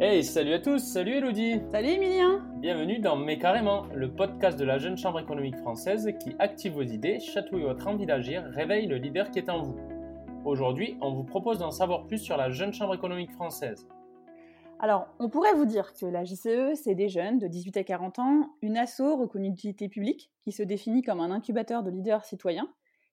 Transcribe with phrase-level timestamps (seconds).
[0.00, 4.64] Hey, salut à tous, salut Elodie Salut Emilien Bienvenue dans Mais Carrément, le podcast de
[4.64, 8.96] la Jeune Chambre économique française qui active vos idées, chatouille votre envie d'agir, réveille le
[8.96, 9.76] leader qui est en vous.
[10.44, 13.86] Aujourd'hui, on vous propose d'en savoir plus sur la Jeune Chambre économique française.
[14.80, 18.18] Alors, on pourrait vous dire que la JCE, c'est des jeunes de 18 à 40
[18.18, 22.68] ans, une asso reconnue d'utilité publique qui se définit comme un incubateur de leaders citoyens,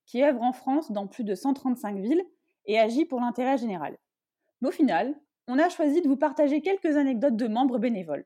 [0.08, 2.24] qui œuvre en France dans plus de 135 villes
[2.66, 4.00] et agit pour l'intérêt général.
[4.62, 5.16] Mais au final,
[5.48, 8.26] on a choisi de vous partager quelques anecdotes de membres bénévoles.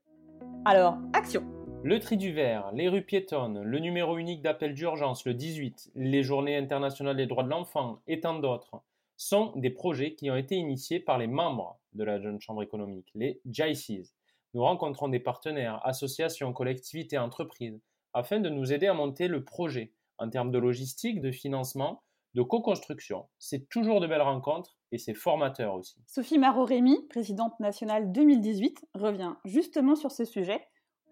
[0.65, 1.43] Alors, action
[1.83, 6.23] Le tri du verre, les rues piétonnes, le numéro unique d'appel d'urgence, le 18, les
[6.23, 8.81] journées internationales des droits de l'enfant et tant d'autres
[9.17, 13.09] sont des projets qui ont été initiés par les membres de la Jeune Chambre économique,
[13.15, 14.13] les JICs.
[14.53, 17.81] Nous rencontrons des partenaires, associations, collectivités, entreprises,
[18.13, 22.41] afin de nous aider à monter le projet en termes de logistique, de financement, de
[22.41, 23.25] co-construction.
[23.39, 25.97] C'est toujours de belles rencontres et c'est formateur aussi.
[26.07, 30.61] Sophie Marot-Rémy, présidente nationale 2018, revient justement sur ce sujet.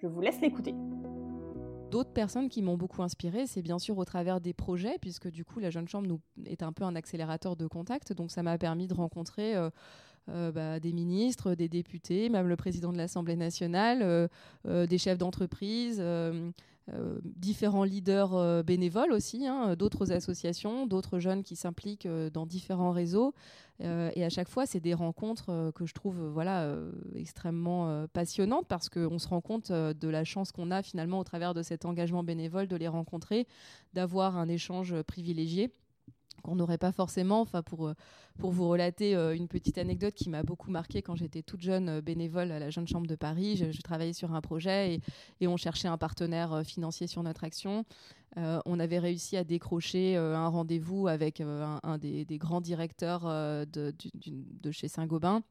[0.02, 0.74] Je vous laisse l'écouter.
[1.92, 5.44] D'autres personnes qui m'ont beaucoup inspiré, c'est bien sûr au travers des projets, puisque du
[5.46, 8.58] coup la Jeune Chambre nous est un peu un accélérateur de contact, donc ça m'a
[8.58, 9.70] permis de rencontrer euh,
[10.30, 14.00] euh, bah, des ministres, des députés, même le président de l'Assemblée nationale,
[14.66, 16.02] euh, des chefs d'entreprise,
[16.92, 22.46] euh, différents leaders euh, bénévoles aussi, hein, d'autres associations, d'autres jeunes qui s'impliquent euh, dans
[22.46, 23.34] différents réseaux.
[23.80, 26.74] et à chaque fois, c'est des rencontres que je trouve voilà,
[27.16, 31.54] extrêmement passionnantes parce qu'on se rend compte de la chance qu'on a finalement au travers
[31.54, 33.46] de cet engagement bénévole de les rencontrer,
[33.94, 35.74] d'avoir un échange privilégié
[36.44, 37.42] qu'on n'aurait pas forcément.
[37.42, 37.96] Enfin, pour, euh,
[38.38, 41.90] pour vous relater euh, une petite anecdote qui m'a beaucoup marqué quand j'étais toute jeune
[41.90, 45.02] euh, bénévole à la Jeune Chambre de Paris, je, travaillais sur un projet et,
[45.42, 47.86] et, on cherchait un partenaire financier sur notre action.
[48.38, 53.94] on avait réussi à décrocher un rendez-vous avec un, des, des, grands directeurs de,
[54.62, 55.44] de, chez Saint-Gobain.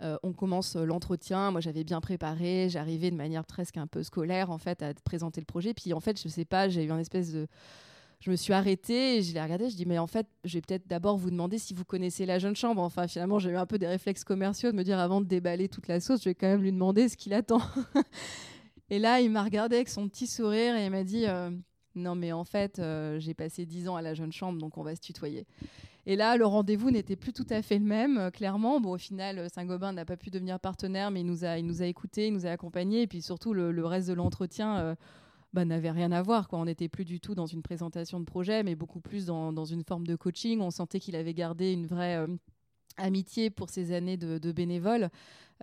[0.00, 1.50] on commence l'entretien.
[1.52, 2.68] Moi, j'avais bien préparé.
[2.68, 5.74] J'arrivais de manière presque un peu scolaire, en fait, à présenter le projet.
[5.74, 7.46] Puis, en fait, je sais pas, j'ai eu une espèce de
[8.22, 10.60] je me suis arrêtée, et je l'ai regardé, je dis mais en fait, je vais
[10.60, 12.80] peut-être d'abord vous demander si vous connaissez la jeune chambre.
[12.80, 15.68] Enfin, finalement, j'ai eu un peu des réflexes commerciaux de me dire avant de déballer
[15.68, 17.60] toute la sauce, je vais quand même lui demander ce qu'il attend.
[18.90, 21.50] et là, il m'a regardé avec son petit sourire et il m'a dit euh,
[21.96, 24.84] non mais en fait, euh, j'ai passé dix ans à la jeune chambre, donc on
[24.84, 25.44] va se tutoyer.
[26.06, 28.80] Et là, le rendez-vous n'était plus tout à fait le même, euh, clairement.
[28.80, 31.82] Bon, au final, Saint-Gobain n'a pas pu devenir partenaire, mais il nous a, il nous
[31.82, 33.02] a écoutés, il nous a accompagnés.
[33.02, 34.96] Et puis surtout, le reste de l'entretien,
[35.52, 36.48] bah, n'avait rien à voir.
[36.48, 36.58] Quoi.
[36.58, 39.64] On n'était plus du tout dans une présentation de projet, mais beaucoup plus dans, dans
[39.64, 40.60] une forme de coaching.
[40.60, 42.26] On sentait qu'il avait gardé une vraie euh,
[42.96, 45.10] amitié pour ses années de, de bénévole.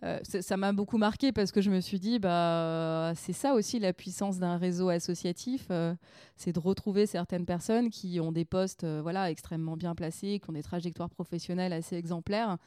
[0.03, 3.79] Euh, ça m'a beaucoup marqué parce que je me suis dit, bah, c'est ça aussi
[3.79, 5.93] la puissance d'un réseau associatif, euh,
[6.37, 10.53] c'est de retrouver certaines personnes qui ont des postes voilà, extrêmement bien placés, qui ont
[10.53, 12.57] des trajectoires professionnelles assez exemplaires,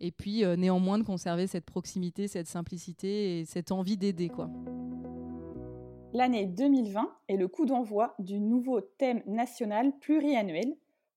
[0.00, 4.28] et puis néanmoins de conserver cette proximité, cette simplicité et cette envie d'aider.
[4.28, 4.50] quoi.
[6.12, 10.74] L'année 2020 est le coup d'envoi du nouveau thème national pluriannuel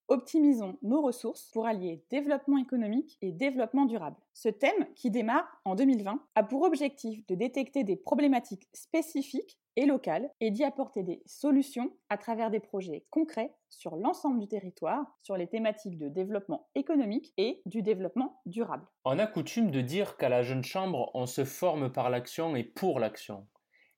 [0.07, 4.17] Optimisons nos ressources pour allier développement économique et développement durable.
[4.33, 9.87] Ce thème, qui démarre en 2020, a pour objectif de détecter des problématiques spécifiques et
[9.87, 15.05] locales et d'y apporter des solutions à travers des projets concrets sur l'ensemble du territoire,
[15.23, 18.85] sur les thématiques de développement économique et du développement durable.
[19.05, 22.63] On a coutume de dire qu'à la jeune chambre, on se forme par l'action et
[22.63, 23.47] pour l'action.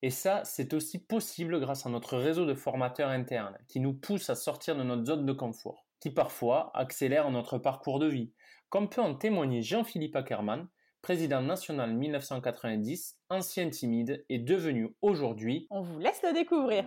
[0.05, 4.29] Et ça, c'est aussi possible grâce à notre réseau de formateurs internes qui nous pousse
[4.29, 8.31] à sortir de notre zone de confort, qui parfois accélère notre parcours de vie,
[8.69, 10.67] comme peut en témoigner Jean-Philippe Ackermann,
[11.01, 15.65] président national 1990, ancien timide et devenu aujourd'hui.
[15.71, 16.85] On vous laisse le découvrir.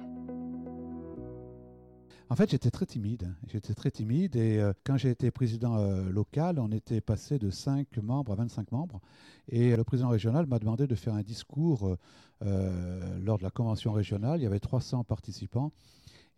[2.30, 3.32] En fait, j'étais très timide.
[3.46, 7.48] J'étais très timide et euh, quand j'ai été président euh, local, on était passé de
[7.48, 9.00] 5 membres à 25 membres.
[9.48, 11.96] Et le président régional m'a demandé de faire un discours
[12.44, 14.40] euh, lors de la convention régionale.
[14.40, 15.72] Il y avait 300 participants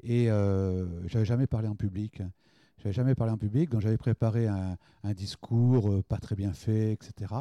[0.04, 0.28] et
[1.06, 2.22] j'avais jamais parlé en public.
[2.78, 6.92] J'avais jamais parlé en public, donc j'avais préparé un, un discours pas très bien fait,
[6.92, 7.34] etc.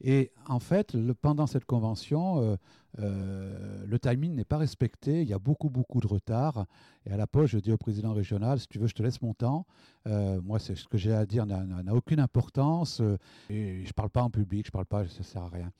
[0.00, 2.56] Et en fait, pendant cette convention, euh,
[2.98, 5.22] euh, le timing n'est pas respecté.
[5.22, 6.66] Il y a beaucoup, beaucoup de retard.
[7.06, 9.22] Et à la poche, je dis au président régional, si tu veux, je te laisse
[9.22, 9.66] mon temps.
[10.06, 13.00] Euh, moi, ce que j'ai à dire n'a aucune importance.
[13.48, 15.48] et je ne parle pas en public, je ne parle pas, ça ne sert à
[15.48, 15.70] rien.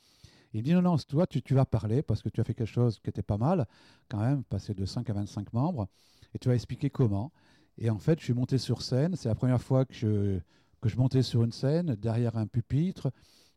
[0.52, 2.67] Il dit non, non, toi, tu, tu, vas parler parce que tu as fait quelque
[2.67, 3.67] chose qui était pas mal,
[4.08, 5.88] quand même, passer de 5 à 25 membres,
[6.32, 7.32] et tu vas expliquer comment.
[7.76, 9.17] Et en fait, je suis monté sur scène.
[9.17, 10.38] C'est la première fois que je,
[10.81, 13.10] que je montais sur une scène, derrière un pupitre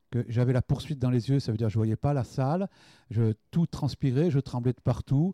[0.10, 2.14] que j'avais la poursuite dans les yeux, ça veut dire que je ne voyais pas
[2.14, 2.70] la salle,
[3.10, 5.34] je tout transpirais, je tremblais de partout,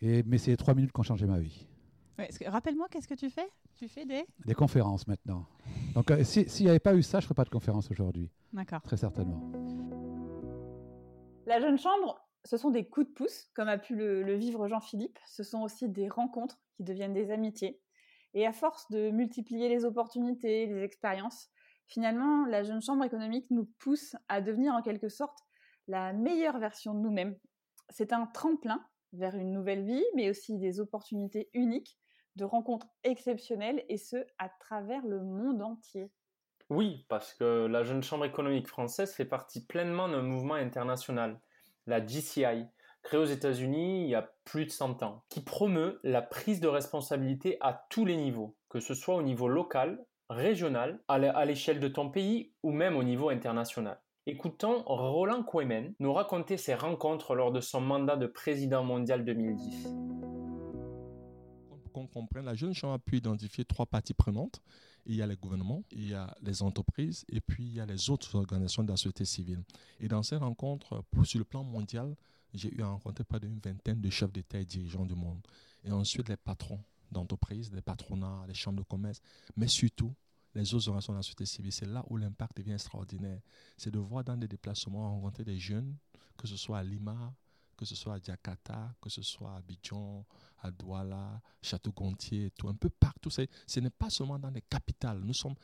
[0.00, 1.66] et, mais c'est les trois minutes qui ont changé ma vie.
[2.46, 3.48] Rappelle-moi, qu'est-ce que tu fais?
[3.74, 4.24] Tu fais des?
[4.46, 5.46] Des conférences maintenant.
[5.94, 8.30] Donc, euh, s'il n'y avait pas eu ça, je ne ferais pas de conférence aujourd'hui.
[8.52, 8.82] D'accord.
[8.82, 9.50] Très certainement.
[11.46, 15.18] La jeune chambre, ce sont des coups de pouce, comme a pu le, vivre Jean-Philippe.
[15.26, 17.80] Ce sont aussi des rencontres qui deviennent des amitiés.
[18.32, 21.50] Et à force de multiplier les opportunités, les expériences,
[21.86, 25.38] finalement, la jeune chambre économique nous pousse à devenir en quelque sorte
[25.86, 27.36] la meilleure version de nous-mêmes.
[27.90, 31.98] C'est un tremplin vers une nouvelle vie, mais aussi des opportunités uniques,
[32.36, 36.10] de rencontres exceptionnelles, et ce, à travers le monde entier.
[36.70, 41.40] Oui, parce que la jeune chambre économique française fait partie pleinement d'un mouvement international,
[41.86, 42.66] la GCI,
[43.02, 46.68] créée aux États-Unis il y a plus de 100 ans, qui promeut la prise de
[46.68, 51.88] responsabilité à tous les niveaux, que ce soit au niveau local, régional, à l'échelle de
[51.88, 54.00] ton pays ou même au niveau international.
[54.26, 59.94] Écoutons Roland Kouemen nous raconter ses rencontres lors de son mandat de président mondial 2010.
[61.68, 64.62] Pour qu'on comprenne, la Jeune Chambre a pu identifier trois parties prenantes.
[65.04, 67.86] Il y a les gouvernements, il y a les entreprises et puis il y a
[67.86, 69.62] les autres organisations de la société civile.
[70.00, 72.16] Et dans ces rencontres, sur le plan mondial,
[72.54, 75.46] j'ai eu à rencontrer près d'une vingtaine de chefs d'État et dirigeants du monde.
[75.84, 76.80] Et ensuite, les patrons
[77.14, 79.20] d'entreprises, les patronats, les chambres de commerce,
[79.56, 80.14] mais surtout
[80.54, 81.72] les autres organisations de la société civile.
[81.72, 83.40] C'est là où l'impact devient extraordinaire.
[83.76, 85.96] C'est de voir dans des déplacements rencontrer des jeunes,
[86.36, 87.34] que ce soit à Lima,
[87.76, 90.24] que ce soit à Jakarta, que ce soit à Abidjan,
[90.62, 93.30] à Douala, Château-Gontier, tout, un peu partout.
[93.30, 95.20] Ce n'est pas seulement dans les capitales.
[95.20, 95.56] Nous sommes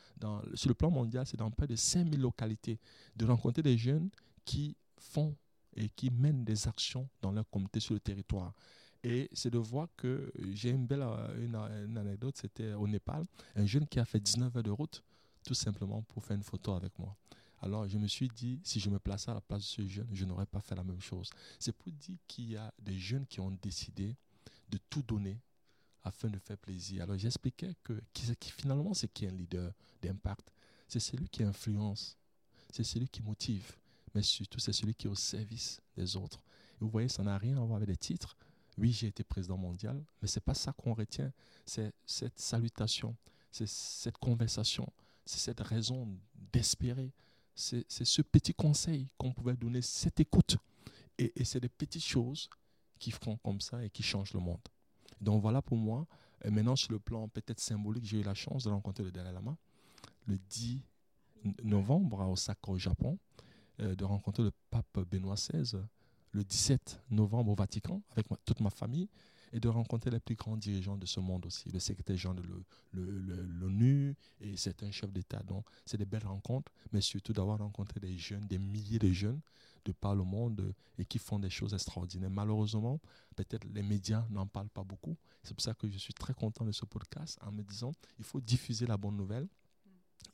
[0.53, 2.79] sur le plan mondial, c'est dans près de 5000 localités.
[3.15, 4.09] De rencontrer des jeunes
[4.43, 5.35] qui font
[5.73, 8.53] et qui mènent des actions dans leur communauté sur le territoire.
[9.03, 11.45] Et c'est de voir que j'ai une belle euh,
[11.85, 13.25] une, anecdote, c'était au Népal,
[13.55, 15.03] un jeune qui a fait 19 heures de route
[15.43, 17.15] tout simplement pour faire une photo avec moi.
[17.61, 20.07] Alors je me suis dit, si je me plaçais à la place de ce jeune,
[20.11, 21.29] je n'aurais pas fait la même chose.
[21.59, 24.15] C'est pour dire qu'il y a des jeunes qui ont décidé
[24.69, 25.39] de tout donner
[26.03, 27.03] afin de faire plaisir.
[27.03, 28.01] Alors j'expliquais que
[28.39, 30.51] finalement c'est qui est un leader d'impact?
[30.87, 32.17] C'est celui qui influence,
[32.71, 33.75] c'est celui qui motive,
[34.13, 36.43] mais surtout c'est celui qui est au service des autres.
[36.79, 38.35] Vous voyez, ça n'a rien à voir avec des titres,
[38.81, 41.31] oui, j'ai été président mondial, mais ce n'est pas ça qu'on retient.
[41.67, 43.15] C'est cette salutation,
[43.51, 44.91] c'est cette conversation,
[45.23, 46.07] c'est cette raison
[46.51, 47.13] d'espérer.
[47.53, 50.57] C'est ce petit conseil qu'on pouvait donner, cette écoute.
[51.19, 52.49] Et, c'est des petites choses
[52.97, 54.61] qui font comme ça et qui changent le monde.
[55.19, 56.07] Donc voilà pour moi.
[56.43, 59.55] Maintenant, sur le plan peut-être symbolique, j'ai eu la chance de rencontrer le Dalai Lama
[60.25, 60.81] le 10
[61.63, 63.19] novembre à Osaka, au Japon,
[63.79, 65.83] euh, de rencontrer le pape Benoît XVI
[66.33, 69.09] le 17 novembre au Vatican avec toute ma famille
[69.53, 72.41] et de rencontrer les plus grands dirigeants de ce monde aussi, le secrétaire général
[72.93, 73.03] de
[73.59, 75.43] l'ONU et certains chefs d'État.
[75.43, 79.41] Donc, c'est des belles rencontres, mais surtout d'avoir rencontré des jeunes, des milliers de jeunes
[79.83, 82.29] de par le monde et qui font des choses extraordinaires.
[82.29, 82.99] Malheureusement,
[83.35, 85.17] peut-être les médias n'en parlent pas beaucoup.
[85.43, 88.23] C'est pour ça que je suis très content de ce podcast en me disant il
[88.23, 89.47] faut diffuser la bonne nouvelle.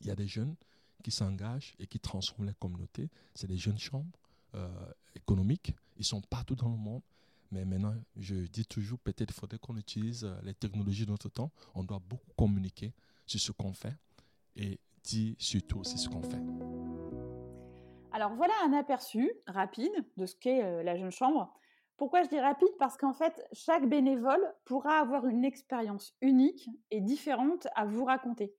[0.01, 0.55] Il y a des jeunes
[1.03, 3.09] qui s'engagent et qui transforment les communautés.
[3.33, 4.19] C'est des jeunes chambres
[5.15, 5.74] économiques.
[5.98, 7.01] Ils sont partout dans le monde.
[7.51, 11.51] Mais maintenant, je dis toujours, peut-être faudrait qu'on utilise euh, les technologies de notre temps.
[11.75, 12.94] On doit beaucoup communiquer
[13.25, 13.95] sur ce qu'on fait
[14.56, 16.42] et dire surtout aussi ce qu'on fait.
[18.12, 21.54] Alors voilà un aperçu rapide de ce qu'est euh, la jeune chambre.
[21.95, 22.69] Pourquoi je dis rapide?
[22.80, 28.54] Parce qu'en fait, chaque bénévole pourra avoir une expérience unique et différente à vous raconter.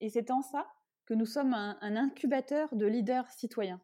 [0.00, 0.66] Et c'est en ça
[1.06, 3.80] que nous sommes un incubateur de leaders citoyens.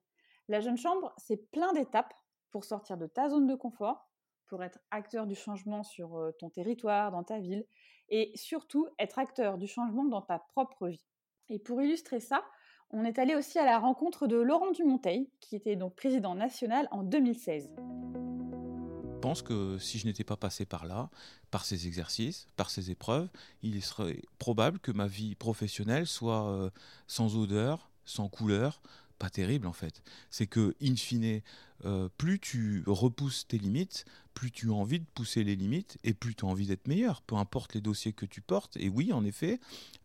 [0.50, 2.12] La jeune chambre, c'est plein d'étapes
[2.50, 4.10] pour sortir de ta zone de confort,
[4.48, 7.64] pour être acteur du changement sur ton territoire, dans ta ville,
[8.08, 11.06] et surtout être acteur du changement dans ta propre vie.
[11.50, 12.44] Et pour illustrer ça,
[12.90, 16.88] on est allé aussi à la rencontre de Laurent Dumonteil, qui était donc président national
[16.90, 17.70] en 2016.
[17.76, 21.10] Je pense que si je n'étais pas passé par là,
[21.52, 23.28] par ces exercices, par ces épreuves,
[23.62, 26.72] il serait probable que ma vie professionnelle soit
[27.06, 28.82] sans odeur, sans couleur,
[29.20, 30.02] pas terrible en fait.
[30.30, 31.42] C'est que, in fine,
[31.84, 36.14] euh, plus tu repousses tes limites, plus tu as envie de pousser les limites et
[36.14, 38.76] plus tu as envie d'être meilleur, peu importe les dossiers que tu portes.
[38.78, 39.60] Et oui, en effet,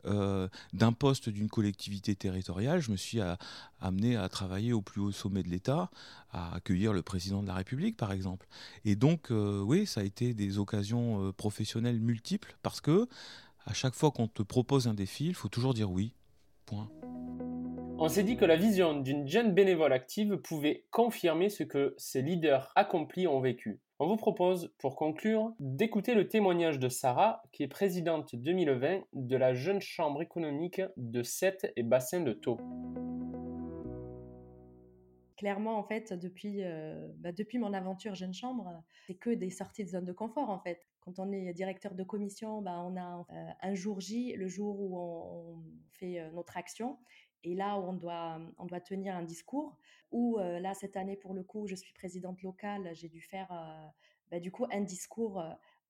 [0.06, 3.20] euh, d'un poste d'une collectivité territoriale, je me suis
[3.80, 5.90] amené à travailler au plus haut sommet de l'État,
[6.32, 8.48] à accueillir le président de la République, par exemple.
[8.84, 13.08] Et donc, euh, oui, ça a été des occasions professionnelles multiples parce que
[13.66, 16.14] à chaque fois qu'on te propose un défi, il faut toujours dire oui.
[16.66, 16.90] Point.
[17.98, 22.22] On s'est dit que la vision d'une jeune bénévole active pouvait confirmer ce que ces
[22.22, 23.80] leaders accomplis ont vécu.
[24.00, 29.38] On vous propose, pour conclure, d'écouter le témoignage de Sarah, qui est présidente 2020 de
[29.38, 32.58] la Jeune Chambre économique de Sète et Bassin de Thau.
[35.38, 39.86] Clairement, en fait, depuis, euh, bah, depuis mon aventure Jeune Chambre, c'est que des sorties
[39.86, 40.82] de zone de confort, en fait.
[41.02, 44.80] Quand on est directeur de commission, bah, on a euh, un jour J, le jour
[44.80, 46.98] où on fait euh, notre action,
[47.46, 49.78] Et là, on doit, on doit tenir un discours.
[50.12, 53.50] Ou là, cette année, pour le coup, je suis présidente locale, j'ai dû faire
[54.32, 55.44] bah, du coup un discours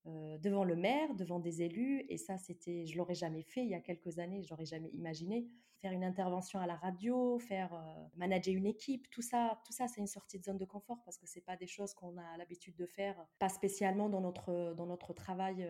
[0.05, 2.05] devant le maire, devant des élus.
[2.09, 4.89] Et ça, c'était, je l'aurais jamais fait il y a quelques années, je l'aurais jamais
[4.89, 5.47] imaginé.
[5.81, 7.71] Faire une intervention à la radio, faire
[8.15, 11.17] manager une équipe, tout ça, tout ça, c'est une sortie de zone de confort parce
[11.17, 14.87] que c'est pas des choses qu'on a l'habitude de faire, pas spécialement dans notre dans
[14.87, 15.67] notre travail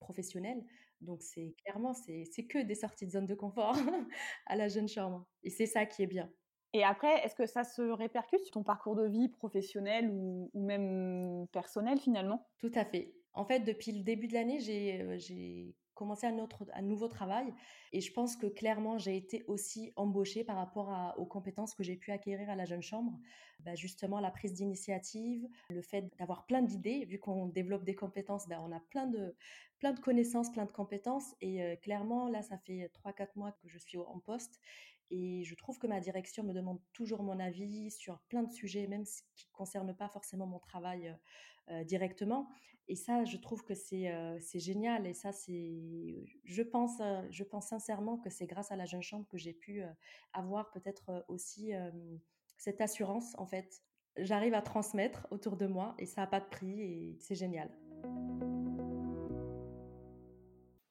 [0.00, 0.64] professionnel.
[1.00, 3.76] Donc c'est clairement c'est c'est que des sorties de zone de confort
[4.46, 5.26] à la jeune chambre.
[5.42, 6.32] Et c'est ça qui est bien.
[6.74, 10.64] Et après, est-ce que ça se répercute sur ton parcours de vie professionnel ou, ou
[10.64, 12.50] même personnel finalement?
[12.58, 13.14] Tout à fait.
[13.32, 17.52] En fait, depuis le début de l'année, j'ai commencé un, autre, un nouveau travail
[17.92, 21.96] et je pense que clairement, j'ai été aussi embauchée par rapport aux compétences que j'ai
[21.96, 23.18] pu acquérir à la jeune chambre.
[23.60, 28.46] Bah, justement, la prise d'initiative, le fait d'avoir plein d'idées, vu qu'on développe des compétences,
[28.46, 29.34] bah, on a plein de,
[29.80, 31.34] plein de connaissances, plein de compétences.
[31.40, 34.60] Et clairement, là, ça fait 3-4 mois que je suis en poste
[35.10, 38.86] et je trouve que ma direction me demande toujours mon avis sur plein de sujets,
[38.86, 41.16] même qui ne concernent pas forcément mon travail
[41.84, 42.48] directement.
[42.88, 44.10] Et ça, je trouve que c'est
[44.40, 45.06] c'est génial.
[45.06, 47.00] Et ça, c'est, je pense,
[47.30, 49.82] je pense sincèrement que c'est grâce à la jeune chambre que j'ai pu
[50.32, 51.72] avoir peut-être aussi
[52.56, 53.34] cette assurance.
[53.38, 53.82] En fait,
[54.16, 57.70] j'arrive à transmettre autour de moi et ça n'a pas de prix et c'est génial.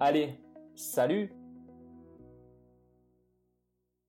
[0.00, 0.38] Allez,
[0.74, 1.32] salut